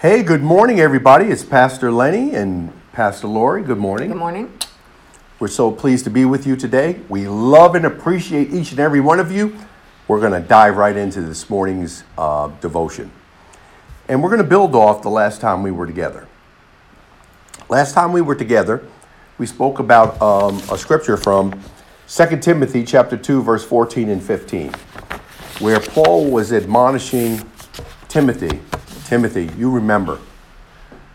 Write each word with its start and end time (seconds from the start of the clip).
Hey, 0.00 0.22
good 0.22 0.44
morning, 0.44 0.78
everybody. 0.78 1.24
It's 1.24 1.42
Pastor 1.42 1.90
Lenny 1.90 2.32
and 2.32 2.72
Pastor 2.92 3.26
Lori. 3.26 3.64
Good 3.64 3.78
morning. 3.78 4.10
Good 4.10 4.16
morning. 4.16 4.56
We're 5.40 5.48
so 5.48 5.72
pleased 5.72 6.04
to 6.04 6.10
be 6.10 6.24
with 6.24 6.46
you 6.46 6.54
today. 6.54 7.00
We 7.08 7.26
love 7.26 7.74
and 7.74 7.84
appreciate 7.84 8.54
each 8.54 8.70
and 8.70 8.78
every 8.78 9.00
one 9.00 9.18
of 9.18 9.32
you. 9.32 9.58
We're 10.06 10.20
going 10.20 10.40
to 10.40 10.48
dive 10.48 10.76
right 10.76 10.96
into 10.96 11.20
this 11.22 11.50
morning's 11.50 12.04
uh, 12.16 12.46
devotion. 12.60 13.10
And 14.06 14.22
we're 14.22 14.28
going 14.28 14.40
to 14.40 14.48
build 14.48 14.76
off 14.76 15.02
the 15.02 15.10
last 15.10 15.40
time 15.40 15.64
we 15.64 15.72
were 15.72 15.84
together. 15.88 16.28
Last 17.68 17.92
time 17.92 18.12
we 18.12 18.20
were 18.20 18.36
together, 18.36 18.86
we 19.36 19.46
spoke 19.46 19.80
about 19.80 20.22
um, 20.22 20.58
a 20.70 20.78
scripture 20.78 21.16
from 21.16 21.60
2 22.06 22.36
Timothy 22.36 22.84
chapter 22.84 23.16
2 23.16 23.42
verse 23.42 23.64
14 23.64 24.10
and 24.10 24.22
15 24.22 24.72
where 25.58 25.80
Paul 25.80 26.30
was 26.30 26.52
admonishing 26.52 27.42
Timothy, 28.06 28.60
Timothy, 29.08 29.48
you 29.56 29.70
remember. 29.70 30.18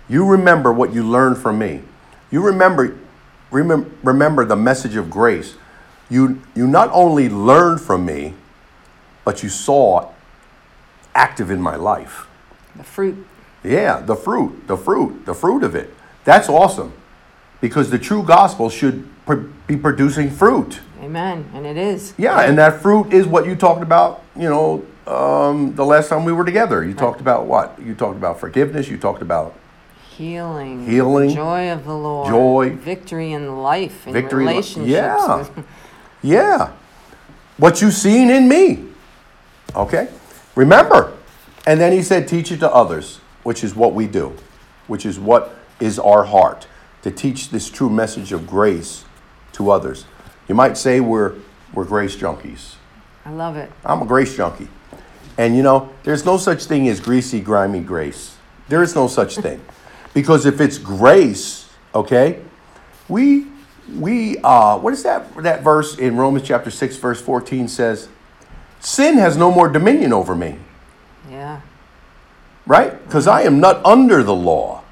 You 0.10 0.26
remember 0.26 0.74
what 0.74 0.94
you 0.94 1.04
learned 1.04 1.38
from 1.38 1.60
me. 1.60 1.84
You 2.32 2.42
remember 2.42 2.98
remember, 3.52 3.88
remember 4.02 4.46
the 4.46 4.56
message 4.56 4.96
of 4.96 5.12
grace. 5.12 5.56
You 6.10 6.42
you 6.56 6.66
not 6.66 6.90
only 6.92 7.30
learned 7.30 7.82
from 7.82 8.04
me, 8.04 8.34
but 9.24 9.44
you 9.44 9.50
saw 9.50 10.10
active 11.14 11.52
in 11.52 11.62
my 11.62 11.76
life. 11.76 12.26
The 12.76 12.84
fruit. 12.84 13.28
Yeah, 13.64 14.00
the 14.00 14.16
fruit, 14.16 14.68
the 14.68 14.76
fruit, 14.76 15.28
the 15.28 15.36
fruit 15.36 15.64
of 15.64 15.76
it. 15.76 15.94
That's 16.24 16.50
awesome. 16.50 16.94
Because 17.62 17.92
the 17.92 18.00
true 18.00 18.24
gospel 18.24 18.72
should 18.72 19.08
pr- 19.28 19.46
be 19.68 19.78
producing 19.78 20.32
fruit. 20.32 20.82
Amen. 21.00 21.46
And 21.54 21.68
it 21.68 21.78
is. 21.78 22.16
Yeah, 22.18 22.42
and 22.42 22.58
that 22.58 22.82
fruit 22.82 23.14
is 23.14 23.28
what 23.28 23.46
you 23.46 23.56
talked 23.56 23.84
about, 23.84 24.24
you 24.36 24.50
know, 24.50 24.84
um, 25.08 25.76
the 25.76 25.86
last 25.86 26.10
time 26.10 26.26
we 26.26 26.34
were 26.34 26.46
together. 26.46 26.84
You 26.84 26.94
talked 26.94 27.22
about 27.22 27.46
what? 27.46 27.80
You 27.82 27.94
talked 27.96 28.18
about 28.18 28.40
forgiveness. 28.40 28.88
You 28.88 28.98
talked 28.98 29.22
about 29.22 29.56
Healing. 30.18 30.86
Healing. 30.86 31.34
Joy 31.34 31.72
of 31.72 31.86
the 31.86 31.96
Lord. 31.96 32.30
Joy. 32.30 32.76
Victory 32.76 33.32
in 33.32 33.58
life. 33.64 34.06
In 34.06 34.14
Victory 34.14 34.46
relationships. 34.46 34.90
Yeah. 34.90 35.48
Yeah. 36.26 36.72
What 37.58 37.82
you've 37.82 37.94
seen 37.94 38.30
in 38.30 38.48
me. 38.48 38.86
Okay? 39.76 40.08
Remember. 40.56 41.12
And 41.68 41.82
then 41.82 41.92
he 41.92 42.02
said, 42.02 42.30
teach 42.30 42.50
it 42.50 42.62
to 42.62 42.72
others, 42.72 43.18
which 43.44 43.62
is 43.62 43.76
what 43.76 43.94
we 43.94 44.08
do, 44.08 44.38
which 44.88 45.06
is 45.06 45.20
what 45.20 45.54
is 45.82 46.00
our 46.00 46.24
heart, 46.24 46.66
to 47.02 47.12
teach 47.12 47.50
this 47.50 47.70
true 47.70 47.90
message 47.90 48.32
of 48.32 48.48
grace 48.48 49.04
to 49.52 49.70
others. 49.70 50.06
You 50.48 50.56
might 50.56 50.78
say 50.78 51.02
we're, 51.02 51.34
we're 51.74 51.84
grace 51.84 52.16
junkies. 52.16 52.76
I 53.26 53.32
love 53.32 53.58
it. 53.58 53.70
I'm 53.84 54.02
a 54.02 54.06
grace 54.06 54.38
junkie. 54.38 54.70
And 55.38 55.56
you 55.56 55.64
know, 55.64 55.90
there's 56.04 56.26
no 56.26 56.38
such 56.38 56.66
thing 56.66 56.88
as 56.88 57.00
greasy, 57.00 57.40
grimy 57.40 57.80
grace. 57.80 58.38
There 58.70 58.84
is 58.84 58.96
no 58.96 59.08
such 59.08 59.38
thing. 59.38 59.64
Because 60.14 60.46
if 60.46 60.62
it's 60.62 60.78
grace, 60.78 61.70
okay, 61.94 62.40
we 63.10 63.48
we 63.98 64.38
uh 64.40 64.78
what 64.78 64.94
is 64.94 65.04
that 65.04 65.36
that 65.44 65.64
verse 65.64 65.98
in 65.98 66.16
Romans 66.16 66.48
chapter 66.48 66.70
6 66.72 66.96
verse 66.98 67.22
14 67.22 67.68
says, 67.68 68.08
sin 68.80 69.18
has 69.18 69.36
no 69.36 69.52
more 69.52 69.68
dominion 69.68 70.14
over 70.14 70.36
me, 70.36 70.56
Yeah. 71.30 71.62
right? 72.66 73.04
Because 73.06 73.28
I 73.28 73.42
am 73.42 73.60
not 73.60 73.84
under 73.86 74.24
the 74.24 74.34
law, 74.36 74.84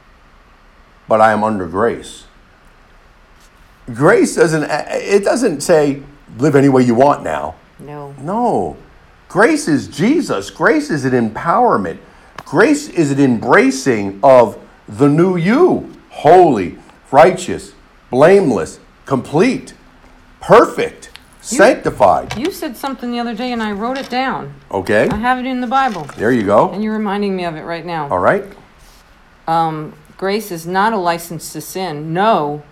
but 1.07 1.21
I 1.21 1.31
am 1.31 1.43
under 1.43 1.67
grace. 1.67 2.25
Grace 3.93 4.35
doesn't 4.35 4.63
it 4.69 5.23
doesn't 5.23 5.61
say 5.61 6.01
live 6.37 6.55
any 6.55 6.69
way 6.69 6.83
you 6.83 6.95
want 6.95 7.23
now. 7.23 7.55
No. 7.79 8.13
No. 8.19 8.77
Grace 9.31 9.69
is 9.69 9.87
Jesus. 9.87 10.49
Grace 10.49 10.89
is 10.89 11.05
an 11.05 11.13
empowerment. 11.13 11.99
Grace 12.43 12.89
is 12.89 13.11
an 13.11 13.19
embracing 13.21 14.19
of 14.21 14.59
the 14.89 15.07
new 15.07 15.37
you 15.37 15.89
holy, 16.09 16.77
righteous, 17.11 17.71
blameless, 18.09 18.81
complete, 19.05 19.73
perfect, 20.41 21.11
sanctified. 21.39 22.37
You 22.37 22.51
said 22.51 22.75
something 22.75 23.09
the 23.09 23.19
other 23.19 23.33
day 23.33 23.53
and 23.53 23.63
I 23.63 23.71
wrote 23.71 23.97
it 23.97 24.09
down. 24.09 24.53
Okay? 24.69 25.07
I 25.07 25.15
have 25.15 25.39
it 25.39 25.45
in 25.45 25.61
the 25.61 25.67
Bible. 25.67 26.03
There 26.17 26.33
you 26.33 26.43
go. 26.43 26.69
And 26.69 26.83
you're 26.83 26.91
reminding 26.91 27.33
me 27.33 27.45
of 27.45 27.55
it 27.55 27.61
right 27.61 27.85
now. 27.85 28.09
All 28.09 28.19
right? 28.19 28.43
Um, 29.47 29.93
grace 30.17 30.51
is 30.51 30.67
not 30.67 30.91
a 30.91 30.97
license 30.97 31.53
to 31.53 31.61
sin. 31.61 32.13
No. 32.13 32.63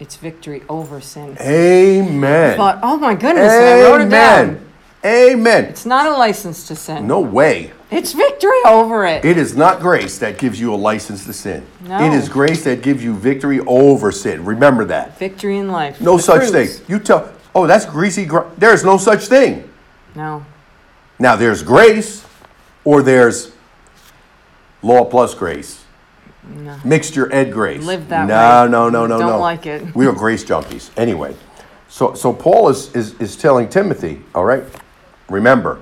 It's 0.00 0.16
victory 0.16 0.62
over 0.70 1.02
sin. 1.02 1.36
Amen. 1.38 2.56
thought, 2.56 2.78
oh 2.82 2.96
my 2.96 3.14
goodness, 3.14 3.52
and 3.52 3.64
I 3.64 3.82
wrote 3.82 4.00
it 4.00 4.08
down. 4.08 4.63
Amen. 5.04 5.66
It's 5.66 5.84
not 5.84 6.06
a 6.06 6.12
license 6.12 6.66
to 6.68 6.76
sin. 6.76 7.06
No 7.06 7.20
way. 7.20 7.72
It's 7.90 8.12
victory 8.12 8.58
over 8.66 9.04
it. 9.04 9.24
It 9.24 9.36
is 9.36 9.54
not 9.54 9.80
grace 9.80 10.18
that 10.18 10.38
gives 10.38 10.58
you 10.58 10.72
a 10.72 10.76
license 10.76 11.26
to 11.26 11.32
sin. 11.32 11.66
No. 11.82 12.02
It 12.02 12.14
is 12.14 12.28
grace 12.28 12.64
that 12.64 12.82
gives 12.82 13.04
you 13.04 13.14
victory 13.14 13.60
over 13.60 14.10
sin. 14.10 14.44
Remember 14.44 14.84
that. 14.86 15.18
victory 15.18 15.58
in 15.58 15.68
life. 15.68 16.00
No 16.00 16.16
The 16.16 16.22
such 16.22 16.50
thing. 16.50 16.68
You 16.88 16.98
tell, 16.98 17.30
oh, 17.54 17.66
that's 17.66 17.84
greasy. 17.84 18.24
Gr-. 18.24 18.48
There's 18.56 18.82
no 18.82 18.96
such 18.96 19.26
thing. 19.26 19.70
No. 20.14 20.44
Now, 21.18 21.36
there's 21.36 21.62
grace 21.62 22.24
or 22.84 23.02
there's 23.02 23.52
law 24.82 25.04
plus 25.04 25.34
grace. 25.34 25.84
No. 26.48 26.78
Mixture 26.84 27.32
ed 27.32 27.52
grace. 27.52 27.84
Live 27.84 28.08
that 28.08 28.26
no, 28.26 28.64
way. 28.64 28.70
No, 28.70 28.88
no, 28.88 29.06
no, 29.06 29.18
Don't 29.18 29.28
no. 29.28 29.38
like 29.38 29.66
it. 29.66 29.94
We 29.94 30.06
are 30.06 30.12
grace 30.12 30.44
junkies. 30.44 30.90
Anyway, 30.96 31.34
so 31.88 32.12
so 32.14 32.34
Paul 32.34 32.68
is, 32.68 32.94
is 32.94 33.18
is 33.18 33.34
telling 33.34 33.68
Timothy, 33.70 34.20
all 34.34 34.44
right, 34.44 34.62
remember, 35.28 35.80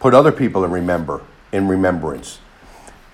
put 0.00 0.14
other 0.14 0.32
people 0.32 0.64
in 0.64 0.70
remember 0.70 1.22
in 1.52 1.68
remembrance, 1.68 2.40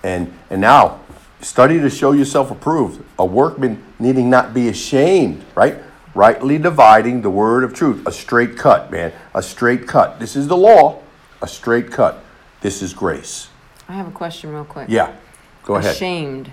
and 0.03 0.33
and 0.49 0.59
now 0.59 0.99
study 1.41 1.79
to 1.79 1.89
show 1.89 2.11
yourself 2.11 2.51
approved, 2.51 3.03
a 3.17 3.25
workman 3.25 3.83
needing 3.99 4.29
not 4.29 4.53
be 4.53 4.67
ashamed, 4.67 5.43
right? 5.55 5.77
Rightly 6.13 6.57
dividing 6.57 7.21
the 7.21 7.29
word 7.29 7.63
of 7.63 7.73
truth, 7.73 8.05
a 8.05 8.11
straight 8.11 8.57
cut, 8.57 8.91
man, 8.91 9.13
a 9.33 9.41
straight 9.41 9.87
cut. 9.87 10.19
This 10.19 10.35
is 10.35 10.47
the 10.47 10.57
law, 10.57 11.01
a 11.41 11.47
straight 11.47 11.91
cut. 11.91 12.23
This 12.61 12.81
is 12.81 12.93
grace. 12.93 13.47
I 13.87 13.93
have 13.93 14.07
a 14.07 14.11
question 14.11 14.51
real 14.51 14.65
quick. 14.65 14.87
Yeah, 14.89 15.15
go 15.63 15.75
ahead. 15.75 15.95
Ashamed. 15.95 16.51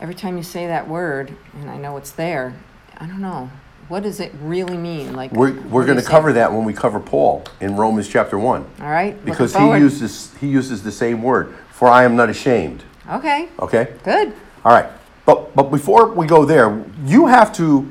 Every 0.00 0.14
time 0.14 0.36
you 0.36 0.42
say 0.42 0.66
that 0.68 0.86
word, 0.88 1.36
and 1.54 1.68
I 1.68 1.76
know 1.76 1.96
it's 1.96 2.12
there, 2.12 2.54
I 2.96 3.06
don't 3.06 3.20
know. 3.20 3.50
What 3.88 4.02
does 4.02 4.20
it 4.20 4.32
really 4.42 4.76
mean? 4.76 5.14
Like 5.14 5.32
We're, 5.32 5.58
we're 5.62 5.86
going 5.86 5.98
to 5.98 6.04
cover 6.04 6.32
that 6.34 6.52
when 6.52 6.64
we 6.64 6.74
cover 6.74 7.00
Paul 7.00 7.44
in 7.60 7.76
Romans 7.76 8.06
chapter 8.06 8.38
1. 8.38 8.66
All 8.80 8.86
right. 8.90 9.22
Because 9.24 9.52
he 9.52 9.58
forward. 9.58 9.78
uses, 9.78 10.34
he 10.40 10.46
uses 10.48 10.82
the 10.82 10.92
same 10.92 11.22
word, 11.22 11.54
for 11.70 11.88
I 11.88 12.04
am 12.04 12.14
not 12.14 12.28
ashamed. 12.28 12.82
Okay. 13.10 13.48
Okay? 13.58 13.94
Good. 14.04 14.34
All 14.64 14.72
right. 14.72 14.90
But, 15.24 15.54
but 15.56 15.64
before 15.70 16.08
we 16.10 16.26
go 16.26 16.44
there, 16.44 16.84
you 17.04 17.26
have 17.26 17.54
to 17.56 17.90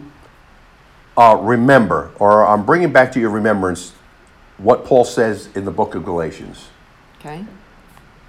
uh, 1.17 1.37
remember, 1.41 2.11
or 2.19 2.45
I'm 2.45 2.63
bringing 2.65 2.91
back 2.91 3.11
to 3.13 3.19
your 3.19 3.31
remembrance, 3.31 3.93
what 4.59 4.85
Paul 4.85 5.03
says 5.03 5.49
in 5.55 5.65
the 5.65 5.71
book 5.71 5.95
of 5.95 6.05
Galatians, 6.05 6.67
Okay. 7.19 7.43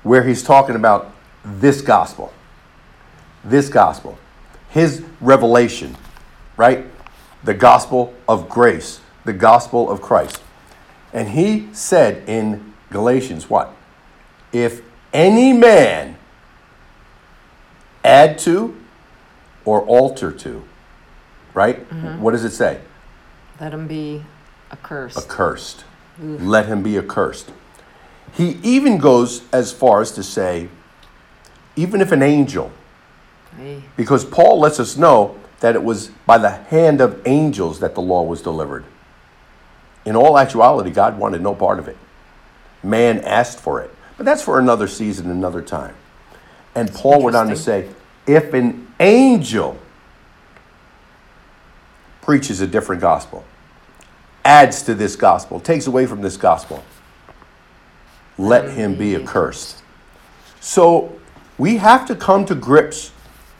where 0.03 0.23
he's 0.23 0.43
talking 0.43 0.75
about 0.75 1.15
this 1.45 1.83
gospel. 1.83 2.33
This 3.45 3.69
gospel. 3.69 4.19
His 4.71 5.05
revelation, 5.21 5.97
right? 6.57 6.87
The 7.45 7.55
gospel 7.55 8.15
of 8.29 8.49
grace, 8.49 9.01
the 9.25 9.33
gospel 9.33 9.91
of 9.91 10.01
Christ. 10.01 10.43
And 11.13 11.31
he 11.31 11.69
said 11.73 12.29
in 12.29 12.75
Galatians, 12.91 13.49
what? 13.49 13.75
If 14.53 14.83
any 15.13 15.53
man 15.53 16.17
add 18.05 18.39
to 18.41 18.77
or 19.65 19.83
alter 19.83 20.33
to, 20.33 20.65
right? 21.55 21.89
Mm-hmm. 21.91 22.23
What 22.23 22.33
does 22.33 22.45
it 22.45 22.53
say? 22.53 22.81
Let 23.61 23.73
him 23.73 23.87
be 23.87 24.25
accursed. 24.71 25.19
Accursed. 25.19 25.85
Let 26.21 26.67
him 26.67 26.83
be 26.83 26.99
accursed. 26.99 27.53
He 28.33 28.59
even 28.63 28.99
goes 28.99 29.43
as 29.53 29.73
far 29.73 30.01
as 30.01 30.13
to 30.13 30.23
say, 30.23 30.69
even 31.77 32.01
if 32.01 32.13
an 32.13 32.23
angel, 32.23 32.73
Hey, 33.57 33.83
because 33.97 34.25
Paul 34.25 34.61
lets 34.61 34.79
us 34.79 34.97
know 34.97 35.37
that 35.61 35.75
it 35.75 35.83
was 35.83 36.09
by 36.27 36.39
the 36.39 36.51
hand 36.51 37.01
of 37.01 37.21
angels 37.27 37.81
that 37.81 37.95
the 37.95 38.01
law 38.01 38.23
was 38.23 38.43
delivered. 38.43 38.85
In 40.05 40.17
all 40.17 40.39
actuality, 40.39 40.91
God 40.91 41.19
wanted 41.19 41.43
no 41.43 41.55
part 41.55 41.79
of 41.79 41.89
it. 41.89 41.97
Man 42.83 43.19
asked 43.21 43.59
for 43.59 43.81
it. 43.81 43.95
But 44.17 44.25
that's 44.25 44.43
for 44.43 44.59
another 44.59 44.89
season, 44.89 45.31
another 45.31 45.63
time. 45.63 45.95
And 46.75 46.93
Paul 46.93 47.23
went 47.23 47.37
on 47.37 47.49
to 47.49 47.57
say, 47.57 47.89
if 48.27 48.53
an 48.55 48.93
angel 49.01 49.79
preaches 52.21 52.61
a 52.61 52.67
different 52.67 53.01
gospel, 53.01 53.45
adds 54.45 54.83
to 54.83 54.95
this 54.95 55.17
gospel, 55.17 55.61
takes 55.61 55.87
away 55.87 56.07
from 56.07 56.23
this 56.23 56.37
gospel, 56.37 56.85
let 58.37 58.71
him 58.71 58.95
be 58.97 59.13
mm. 59.13 59.23
accursed. 59.23 59.83
So 60.61 61.19
we 61.59 61.77
have 61.77 62.07
to 62.07 62.15
come 62.15 62.45
to 62.47 62.55
grips 62.55 63.13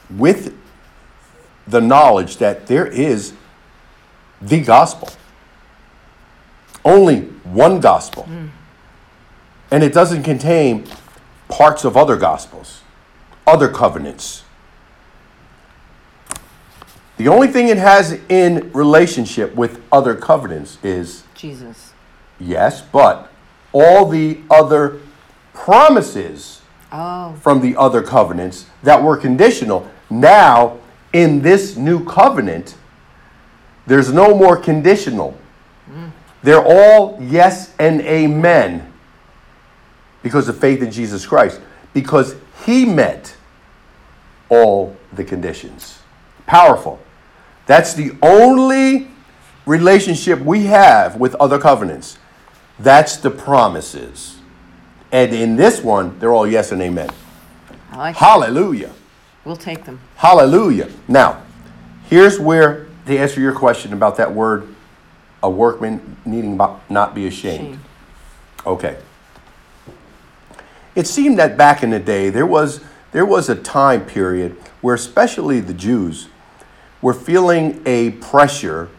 with 0.09 0.55
the 1.69 1.81
knowledge 1.81 2.37
that 2.37 2.67
there 2.67 2.87
is 2.87 3.33
the 4.41 4.61
gospel. 4.61 5.09
Only 6.83 7.21
one 7.43 7.79
gospel. 7.79 8.23
Mm. 8.23 8.49
And 9.71 9.83
it 9.83 9.93
doesn't 9.93 10.23
contain 10.23 10.85
parts 11.47 11.83
of 11.85 11.95
other 11.97 12.15
gospels. 12.17 12.81
other 13.47 13.67
covenants. 13.69 14.43
The 17.17 17.27
only 17.27 17.47
thing 17.47 17.67
it 17.67 17.77
has 17.77 18.13
in 18.29 18.71
relationship 18.73 19.55
with 19.55 19.81
other 19.91 20.13
covenants 20.15 20.77
is 20.83 21.23
Jesus. 21.35 21.91
yes, 22.39 22.81
but 22.81 23.31
all 23.73 24.05
the 24.07 24.39
other 24.51 24.99
promises 25.53 26.61
Oh, 26.91 27.35
from 27.41 27.61
the 27.61 27.75
other 27.75 28.01
covenants 28.01 28.65
that 28.83 29.01
were 29.03 29.15
conditional. 29.17 29.87
Now, 30.09 30.77
in 31.13 31.41
this 31.41 31.75
new 31.75 32.03
covenant, 32.05 32.75
there's 33.87 34.11
no 34.11 34.35
more 34.35 34.57
conditional. 34.57 35.37
They're 36.41 36.63
all 36.63 37.17
yes 37.21 37.73
and 37.79 38.01
amen 38.01 38.91
because 40.21 40.47
of 40.47 40.57
faith 40.57 40.81
in 40.81 40.91
Jesus 40.91 41.25
Christ, 41.25 41.59
because 41.93 42.35
he 42.65 42.85
met 42.85 43.35
all 44.49 44.95
the 45.13 45.23
conditions. 45.23 45.99
Powerful. 46.45 46.99
That's 47.65 47.93
the 47.93 48.11
only 48.21 49.09
relationship 49.65 50.39
we 50.39 50.65
have 50.65 51.17
with 51.17 51.35
other 51.35 51.59
covenants. 51.59 52.17
That's 52.79 53.17
the 53.17 53.29
promises. 53.29 54.37
And 55.11 55.33
in 55.33 55.55
this 55.55 55.81
one, 55.83 56.17
they're 56.19 56.33
all 56.33 56.47
yes 56.47 56.71
and 56.71 56.81
amen. 56.81 57.09
Like. 57.95 58.15
Hallelujah. 58.15 58.91
We'll 59.45 59.55
take 59.55 59.85
them. 59.85 59.99
Hallelujah. 60.17 60.89
Now, 61.07 61.43
here's 62.09 62.39
where 62.39 62.87
to 63.05 63.17
answer 63.17 63.39
your 63.41 63.53
question 63.53 63.93
about 63.93 64.17
that 64.17 64.33
word, 64.33 64.67
a 65.41 65.49
workman 65.49 66.17
needing 66.25 66.57
not 66.57 67.15
be 67.15 67.27
ashamed. 67.27 67.75
Shame. 67.75 67.83
Okay. 68.65 68.97
It 70.95 71.07
seemed 71.07 71.39
that 71.39 71.57
back 71.57 71.81
in 71.81 71.91
the 71.91 71.99
day 71.99 72.29
there 72.29 72.45
was 72.45 72.81
there 73.11 73.25
was 73.25 73.49
a 73.49 73.55
time 73.55 74.05
period 74.05 74.55
where 74.81 74.93
especially 74.93 75.59
the 75.59 75.73
Jews 75.73 76.27
were 77.01 77.13
feeling 77.13 77.81
a 77.85 78.11
pressure, 78.11 78.89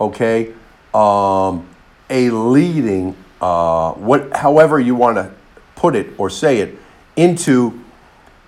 okay, 0.00 0.52
um, 0.92 1.66
a 2.10 2.30
leading, 2.30 3.16
uh, 3.40 3.92
what 3.92 4.36
however 4.36 4.80
you 4.80 4.94
want 4.94 5.16
to 5.16 5.32
put 5.76 5.94
it 5.94 6.08
or 6.18 6.28
say 6.28 6.58
it, 6.58 6.76
into 7.16 7.82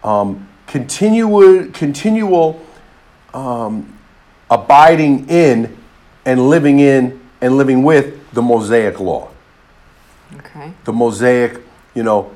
um, 0.03 0.49
continual 0.71 1.67
continual 1.73 2.65
um, 3.35 3.99
abiding 4.49 5.29
in 5.29 5.77
and 6.25 6.49
living 6.49 6.79
in 6.79 7.21
and 7.41 7.57
living 7.57 7.83
with 7.83 8.33
the 8.33 8.41
Mosaic 8.41 9.01
law 9.01 9.29
Okay. 10.39 10.73
the 10.85 10.93
Mosaic, 10.93 11.59
you 11.95 12.05
know, 12.05 12.31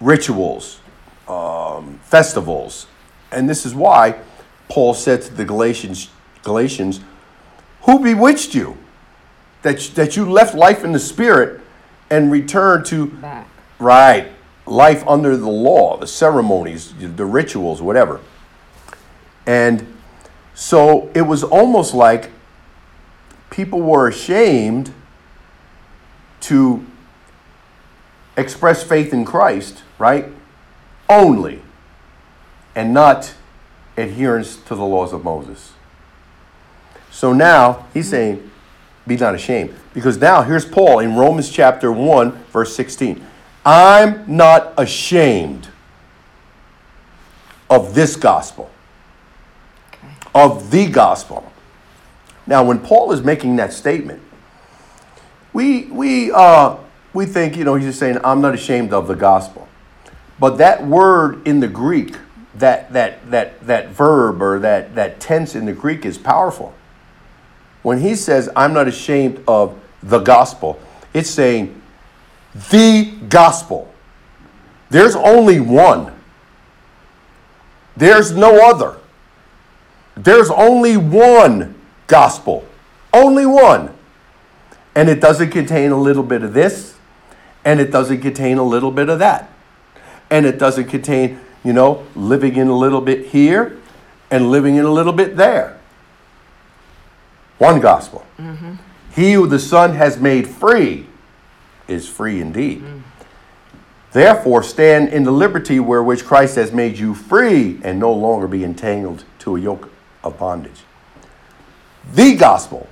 rituals, 0.00 0.80
um, 1.28 2.00
festivals. 2.02 2.88
And 3.30 3.48
this 3.48 3.64
is 3.64 3.74
why 3.76 4.18
Paul 4.68 4.92
said 4.92 5.22
to 5.22 5.32
the 5.34 5.44
Galatians, 5.44 6.10
Galatians, 6.42 7.00
who 7.82 8.00
bewitched 8.00 8.54
you? 8.56 8.76
That, 9.62 9.78
that 9.94 10.16
you 10.16 10.28
left 10.28 10.54
life 10.54 10.82
in 10.84 10.90
the 10.92 10.98
spirit 10.98 11.60
and 12.10 12.30
returned 12.30 12.84
to, 12.86 13.06
Back. 13.06 13.48
right, 13.78 14.30
life 14.66 15.06
under 15.06 15.36
the 15.36 15.48
law, 15.48 15.96
the 15.96 16.06
ceremonies, 16.06 16.94
the 16.98 17.24
rituals, 17.24 17.82
whatever. 17.82 18.20
And 19.46 19.94
so 20.54 21.10
it 21.14 21.22
was 21.22 21.44
almost 21.44 21.94
like 21.94 22.30
people 23.50 23.80
were 23.80 24.08
ashamed 24.08 24.92
to 26.40 26.84
express 28.36 28.82
faith 28.82 29.12
in 29.12 29.24
Christ, 29.24 29.82
right? 29.98 30.26
Only, 31.08 31.62
and 32.74 32.92
not 32.92 33.34
adherence 33.96 34.56
to 34.56 34.74
the 34.74 34.84
laws 34.84 35.12
of 35.12 35.24
Moses. 35.24 35.72
So 37.10 37.32
now 37.32 37.86
he's 37.94 38.08
saying, 38.08 38.50
be 39.06 39.16
not 39.16 39.34
ashamed. 39.34 39.74
Because 39.92 40.18
now 40.18 40.42
here's 40.42 40.64
Paul 40.64 40.98
in 40.98 41.14
Romans 41.14 41.50
chapter 41.50 41.92
1, 41.92 42.32
verse 42.46 42.74
16. 42.74 43.24
I'm 43.64 44.24
not 44.26 44.74
ashamed 44.76 45.68
of 47.70 47.94
this 47.94 48.16
gospel, 48.16 48.70
Okay. 49.92 50.08
of 50.34 50.70
the 50.70 50.86
gospel. 50.88 51.50
Now, 52.46 52.62
when 52.62 52.78
Paul 52.78 53.12
is 53.12 53.22
making 53.22 53.56
that 53.56 53.72
statement, 53.72 54.20
we 55.54 55.84
we 55.86 56.30
uh, 56.30 56.76
we 57.14 57.24
think 57.26 57.56
you 57.56 57.64
know 57.64 57.74
he's 57.74 57.86
just 57.86 57.98
saying 57.98 58.18
I'm 58.22 58.40
not 58.42 58.54
ashamed 58.54 58.92
of 58.92 59.08
the 59.08 59.14
gospel, 59.14 59.66
but 60.38 60.58
that 60.58 60.86
word 60.86 61.46
in 61.48 61.60
the 61.60 61.68
Greek, 61.68 62.16
that 62.56 62.92
that 62.92 63.30
that 63.30 63.66
that 63.66 63.88
verb 63.88 64.42
or 64.42 64.58
that 64.58 64.94
that 64.94 65.20
tense 65.20 65.54
in 65.54 65.64
the 65.64 65.72
Greek 65.72 66.04
is 66.04 66.18
powerful. 66.18 66.74
When 67.82 68.00
he 68.00 68.14
says 68.14 68.50
I'm 68.54 68.74
not 68.74 68.88
ashamed 68.88 69.42
of 69.48 69.78
the 70.02 70.18
gospel, 70.18 70.78
it's 71.14 71.30
saying 71.30 71.80
the 72.54 73.12
gospel. 73.28 73.92
There's 74.90 75.16
only 75.16 75.60
one. 75.60 76.12
There's 77.96 78.32
no 78.32 78.68
other. 78.68 78.98
There's 80.16 80.50
only 80.50 80.96
one 80.96 81.74
gospel. 82.06 82.64
Only 83.12 83.46
one. 83.46 83.96
And 84.94 85.08
it 85.08 85.20
doesn't 85.20 85.50
contain 85.50 85.90
a 85.90 86.00
little 86.00 86.22
bit 86.22 86.42
of 86.42 86.54
this, 86.54 86.96
and 87.64 87.80
it 87.80 87.90
doesn't 87.90 88.20
contain 88.20 88.58
a 88.58 88.62
little 88.62 88.92
bit 88.92 89.08
of 89.08 89.18
that. 89.18 89.50
And 90.30 90.46
it 90.46 90.58
doesn't 90.58 90.86
contain, 90.86 91.40
you 91.64 91.72
know, 91.72 92.06
living 92.14 92.56
in 92.56 92.68
a 92.68 92.76
little 92.76 93.00
bit 93.00 93.26
here 93.26 93.78
and 94.30 94.50
living 94.50 94.76
in 94.76 94.84
a 94.84 94.92
little 94.92 95.12
bit 95.12 95.36
there. 95.36 95.78
One 97.58 97.80
gospel. 97.80 98.24
Mm-hmm. 98.38 98.74
He 99.14 99.32
who 99.32 99.46
the 99.46 99.58
Son 99.58 99.94
has 99.94 100.20
made 100.20 100.46
free 100.48 101.06
is 101.88 102.08
free 102.08 102.40
indeed. 102.40 102.84
Therefore, 104.12 104.62
stand 104.62 105.08
in 105.08 105.24
the 105.24 105.32
liberty 105.32 105.80
wherewith 105.80 106.24
Christ 106.24 106.56
has 106.56 106.72
made 106.72 106.98
you 106.98 107.14
free 107.14 107.80
and 107.82 107.98
no 107.98 108.12
longer 108.12 108.46
be 108.46 108.64
entangled 108.64 109.24
to 109.40 109.56
a 109.56 109.60
yoke 109.60 109.90
of 110.22 110.38
bondage. 110.38 110.82
The 112.12 112.36
gospel, 112.36 112.88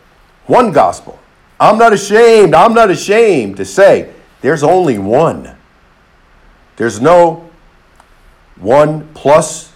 one 0.47 0.73
gospel. 0.73 1.19
I'm 1.61 1.79
not 1.79 1.93
ashamed, 1.93 2.55
I'm 2.55 2.75
not 2.75 2.91
ashamed 2.91 3.57
to 3.59 3.65
say 3.65 4.13
there's 4.41 4.65
only 4.65 4.99
one. 4.99 5.55
There's 6.77 7.01
no 7.01 7.49
one 8.57 9.09
plus 9.15 9.73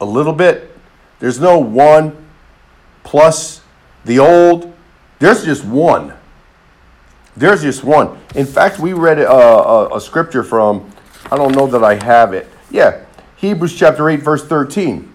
a 0.00 0.04
little 0.04 0.34
bit, 0.34 0.76
there's 1.18 1.40
no 1.40 1.58
one 1.58 2.26
plus 3.04 3.62
the 4.04 4.18
old. 4.18 4.72
There's 5.18 5.44
just 5.44 5.64
one. 5.64 6.12
There's 7.36 7.62
just 7.62 7.82
one. 7.82 8.18
In 8.34 8.46
fact, 8.46 8.78
we 8.78 8.92
read 8.92 9.18
a, 9.18 9.30
a, 9.30 9.96
a 9.96 10.00
scripture 10.00 10.44
from, 10.44 10.90
I 11.30 11.36
don't 11.36 11.52
know 11.52 11.66
that 11.66 11.82
I 11.82 11.94
have 12.04 12.32
it. 12.32 12.48
Yeah, 12.70 13.04
Hebrews 13.36 13.76
chapter 13.76 14.08
8, 14.08 14.20
verse 14.20 14.46
13. 14.46 15.12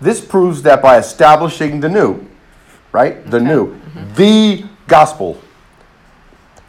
This 0.00 0.20
proves 0.20 0.62
that 0.62 0.82
by 0.82 0.98
establishing 0.98 1.80
the 1.80 1.88
new, 1.88 2.26
right? 2.92 3.24
The 3.30 3.40
new, 3.40 3.74
mm-hmm. 3.74 4.14
the 4.14 4.64
gospel, 4.86 5.40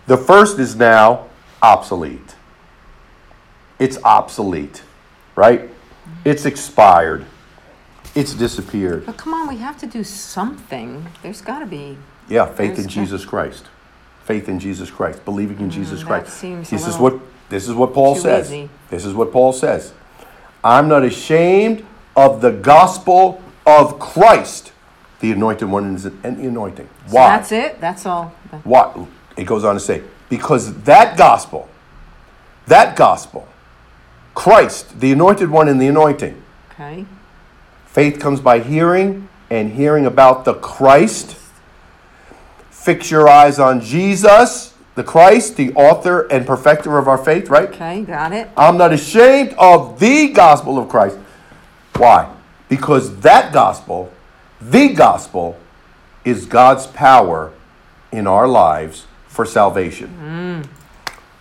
the 0.08 0.18
first 0.18 0.60
is 0.60 0.76
now 0.76 1.28
obsolete. 1.62 2.36
It's 3.80 3.98
obsolete, 4.04 4.84
right? 5.36 5.62
Mm-hmm. 5.62 6.30
It's 6.30 6.46
expired. 6.46 7.26
It's 8.14 8.34
disappeared. 8.34 9.08
But 9.08 9.18
come 9.18 9.34
on, 9.34 9.48
we 9.48 9.58
have 9.58 9.78
to 9.80 9.88
do 9.88 10.04
something. 10.04 11.06
There's 11.22 11.42
got 11.42 11.60
to 11.60 11.66
be. 11.66 11.98
Yeah, 12.30 12.46
faith 12.46 12.80
in 12.80 12.88
Jesus 12.88 13.26
Christ. 13.26 13.66
Faith 14.26 14.50
in 14.50 14.60
Jesus 14.60 14.90
Christ. 14.90 15.24
Believing 15.24 15.60
in 15.60 15.70
mm, 15.70 15.74
Jesus 15.74 16.04
Christ. 16.04 16.42
this 16.42 16.88
is 16.88 16.98
what 16.98 17.20
this 17.50 17.68
is 17.68 17.74
what 17.74 17.94
Paul 17.94 18.16
says. 18.16 18.48
easy. 18.52 18.70
This 18.90 19.06
is 19.06 19.14
what 19.14 19.32
Paul 19.32 19.54
says. 19.54 19.94
I'm 20.64 20.88
not 20.88 21.04
ashamed 21.04 21.86
of 22.16 22.42
the 22.42 22.52
gospel 22.52 23.42
of 23.68 24.00
Christ, 24.00 24.72
the 25.20 25.32
anointed 25.32 25.70
one 25.70 25.86
and 26.24 26.38
the 26.38 26.48
anointing. 26.48 26.90
So 27.08 27.16
Why? 27.16 27.38
that's 27.38 27.52
it. 27.52 27.80
That's 27.80 28.06
all. 28.06 28.30
Why? 28.64 29.06
It 29.38 29.44
goes 29.44 29.64
on 29.64 29.76
to 29.76 29.80
say, 29.80 30.02
because 30.30 30.74
that 30.84 31.18
gospel, 31.18 31.70
that 32.68 32.96
gospel, 32.96 33.48
Christ, 34.34 35.00
the 35.00 35.12
anointed 35.12 35.50
one 35.50 35.68
and 35.68 35.80
the 35.80 35.88
anointing, 35.88 36.42
Okay. 36.72 37.06
Faith 37.86 38.20
comes 38.20 38.42
by 38.42 38.60
hearing, 38.60 39.30
and 39.50 39.74
hearing 39.74 40.06
about 40.06 40.44
the 40.44 40.54
Christ. 40.56 41.38
Fix 42.86 43.10
your 43.10 43.28
eyes 43.28 43.58
on 43.58 43.82
Jesus, 43.82 44.76
the 44.94 45.04
Christ, 45.04 45.58
the 45.58 45.74
author 45.74 46.28
and 46.28 46.46
perfecter 46.46 47.00
of 47.00 47.08
our 47.08 47.18
faith, 47.18 47.50
right? 47.50 47.70
Okay. 47.70 48.04
Got 48.04 48.32
it. 48.32 48.48
I'm 48.56 48.78
not 48.78 48.94
ashamed 48.94 49.56
of 49.58 50.00
the 50.00 50.28
gospel 50.28 50.78
of 50.78 50.88
Christ. 50.88 51.18
Why? 51.96 52.32
Because 52.70 53.22
that 53.22 53.52
gospel, 53.52 54.14
the 54.62 54.90
gospel, 54.90 55.58
is 56.24 56.46
God's 56.46 56.86
power 56.86 57.52
in 58.12 58.28
our 58.28 58.48
lives 58.48 59.08
for 59.30 59.48
salvation. 59.48 60.68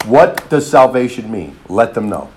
Mm. 0.00 0.08
What 0.08 0.48
does 0.48 0.66
salvation 0.66 1.30
mean? 1.30 1.58
Let 1.68 1.92
them 1.92 2.08
know. 2.08 2.30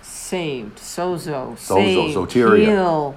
saved, 0.00 0.78
sozo, 0.78 1.58
saved, 1.58 2.16
soteria. 2.16 2.64
heal, 2.64 3.14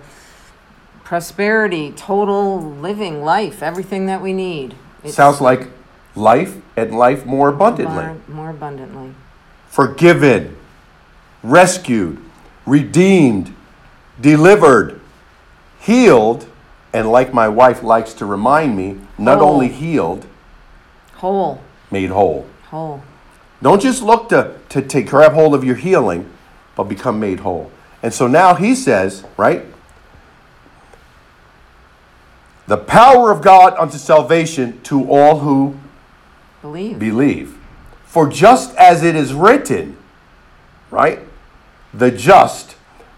prosperity, 1.06 1.94
total 1.94 2.60
living 2.62 3.24
life, 3.24 3.64
everything 3.64 4.06
that 4.08 4.22
we 4.22 4.34
need. 4.34 4.76
It's 5.04 5.16
Sounds 5.16 5.40
like 5.42 5.68
life 6.16 6.58
and 6.76 6.98
life 6.98 7.26
more 7.26 7.50
abundantly. 7.50 7.96
more, 8.04 8.18
more 8.28 8.50
abundantly. 8.50 9.14
Forgiven, 9.70 10.58
rescued, 11.44 12.18
redeemed, 12.66 13.56
delivered, 14.20 15.00
healed, 15.80 16.48
and 16.94 17.10
like 17.12 17.34
my 17.34 17.48
wife 17.48 17.84
likes 17.84 18.14
to 18.16 18.26
remind 18.26 18.76
me, 18.76 18.98
not 19.18 19.40
Whole. 19.40 19.54
only 19.54 19.68
healed, 19.70 20.26
Whole, 21.16 21.62
made 21.92 22.10
whole. 22.10 22.48
whole. 22.70 23.04
Don't 23.62 23.82
just 23.82 24.02
look 24.02 24.30
to, 24.30 24.56
to, 24.70 24.82
to 24.82 25.02
grab 25.04 25.34
hold 25.34 25.54
of 25.54 25.64
your 25.64 25.76
healing, 25.76 26.30
but 26.76 26.86
become 26.86 27.20
made 27.20 27.42
whole. 27.42 27.72
And 28.02 28.14
so 28.14 28.26
now 28.28 28.56
he 28.56 28.74
says, 28.74 29.26
right? 29.38 29.66
The 32.70 32.78
power 32.78 33.32
of 33.32 33.42
God 33.42 33.74
unto 33.80 33.98
salvation 33.98 34.80
to 34.84 35.12
all 35.12 35.40
who 35.40 35.76
Believe. 36.62 37.00
believe. 37.00 37.58
For 38.06 38.30
just 38.30 38.76
as 38.76 39.02
it 39.04 39.16
is 39.16 39.34
written, 39.34 39.98
right? 40.92 41.18
The 41.96 42.12
just, 42.12 42.76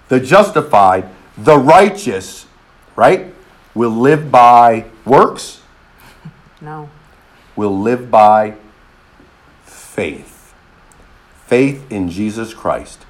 the 0.07 0.21
justified, 0.21 1.09
the 1.37 1.57
righteous, 1.57 2.45
right? 2.95 3.33
Will 3.73 3.89
live 3.91 4.31
by 4.31 4.85
works, 5.03 5.61
no. 6.61 6.89
will 7.57 7.77
live 7.77 8.09
by 8.09 8.55
faith. 9.65 10.53
Faith 11.45 11.91
in 11.91 12.09
Jesus 12.09 12.53
Christ. 12.53 13.05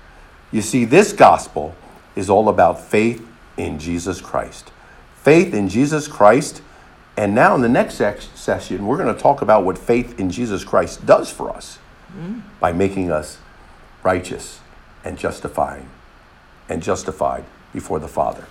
You 0.52 0.64
see, 0.64 0.86
this 0.86 1.14
gospel 1.14 1.76
is 2.16 2.32
all 2.32 2.50
about 2.50 2.82
faith 2.82 3.24
in 3.58 3.78
Jesus 3.78 4.20
Christ. 4.20 4.72
Faith 5.24 5.54
in 5.54 5.70
Jesus 5.70 6.08
Christ. 6.08 6.62
And 7.18 7.36
now, 7.36 7.56
in 7.56 7.62
the 7.62 7.70
next 7.70 7.96
session, 8.36 8.88
we're 8.88 8.98
going 8.98 9.13
to 9.13 9.22
talk 9.22 9.42
about 9.42 9.66
what 9.66 9.78
faith 9.78 10.20
in 10.20 10.30
Jesus 10.30 10.63
Christ 10.63 11.06
does 11.06 11.32
for 11.32 11.50
us 11.50 11.78
mm. 12.18 12.42
by 12.60 12.72
making 12.72 13.12
us 13.12 13.38
righteous 14.01 14.60
and 15.04 15.18
justifying 15.18 15.90
and 16.70 16.82
justified 16.82 17.44
before 17.74 18.00
the 18.00 18.08
Father. 18.08 18.46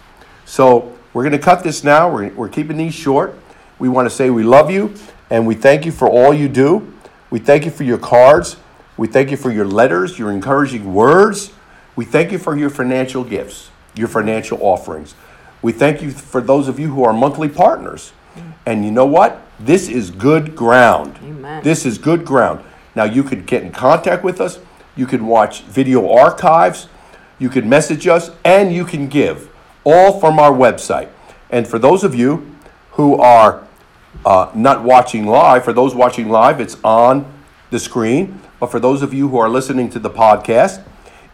So, 0.45 0.97
we're 1.13 1.23
going 1.23 1.33
to 1.33 1.39
cut 1.39 1.65
this 1.65 1.83
now. 1.83 2.13
We're, 2.13 2.33
we're 2.35 2.49
keeping 2.49 2.77
these 2.77 2.95
short. 2.95 3.35
We 3.79 3.89
want 3.89 4.09
to 4.09 4.15
say 4.15 4.31
we 4.31 4.45
love 4.45 4.71
you 4.71 4.95
and 5.31 5.47
we 5.47 5.55
thank 5.55 5.85
you 5.85 5.93
for 5.93 6.09
all 6.09 6.33
you 6.33 6.49
do. 6.49 6.93
We 7.31 7.39
thank 7.39 7.65
you 7.65 7.71
for 7.71 7.85
your 7.85 7.99
cards. 7.99 8.57
We 8.97 9.09
thank 9.09 9.31
you 9.31 9.37
for 9.37 9.51
your 9.51 9.65
letters, 9.65 10.19
your 10.19 10.31
encouraging 10.31 10.93
words. 10.93 11.53
We 11.97 12.05
thank 12.05 12.31
you 12.31 12.39
for 12.39 12.57
your 12.57 12.71
financial 12.71 13.25
gifts, 13.25 13.71
your 13.95 14.09
financial 14.09 14.59
offerings. 14.63 15.15
We 15.63 15.73
thank 15.73 16.03
you 16.03 16.11
for 16.11 16.41
those 16.41 16.69
of 16.69 16.79
you 16.79 16.93
who 16.95 17.05
are 17.05 17.13
monthly 17.13 17.49
partners. 17.49 18.13
And 18.67 18.85
you 18.85 18.91
know 18.91 19.07
what? 19.07 19.43
This 19.59 19.89
is 19.89 20.11
good 20.11 20.57
ground. 20.57 21.19
Amen. 21.23 21.63
This 21.63 21.85
is 21.85 21.99
good 21.99 22.25
ground. 22.25 22.65
Now, 22.95 23.05
you 23.05 23.23
could 23.23 23.47
get 23.47 23.63
in 23.63 23.73
contact 23.73 24.25
with 24.25 24.41
us, 24.41 24.59
you 24.97 25.07
can 25.07 25.27
watch 25.27 25.63
video 25.63 26.11
archives, 26.11 26.89
you 27.39 27.49
can 27.49 27.69
message 27.69 28.07
us, 28.07 28.31
and 28.45 28.73
you 28.73 28.85
can 28.85 29.09
give, 29.09 29.51
all 29.85 30.19
from 30.19 30.39
our 30.39 30.53
website. 30.53 31.09
And 31.51 31.67
for 31.67 31.79
those 31.79 32.05
of 32.05 32.15
you 32.15 32.55
who 32.93 33.17
are 33.17 33.67
uh, 34.25 34.51
not 34.55 34.83
watching 34.83 35.27
live, 35.27 35.65
for 35.65 35.73
those 35.73 35.95
watching 35.95 36.29
live, 36.29 36.61
it's 36.61 36.77
on 36.83 37.33
the 37.71 37.79
screen. 37.79 38.41
But 38.59 38.71
for 38.71 38.81
those 38.81 39.03
of 39.03 39.15
you 39.15 39.29
who 39.29 39.39
are 39.39 39.49
listening 39.49 39.89
to 39.91 39.99
the 39.99 40.11
podcast, 40.11 40.85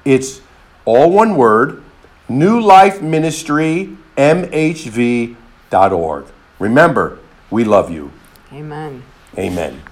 it's 0.04 0.40
all 0.84 1.10
one 1.10 1.36
word 1.36 1.82
New 2.28 2.60
Life 2.60 3.02
Ministry, 3.02 3.96
MHV.org. 4.16 5.36
Remember, 6.58 7.18
we 7.50 7.64
love 7.64 7.90
you. 7.90 8.12
Amen. 8.52 9.02
Amen. 9.36 9.82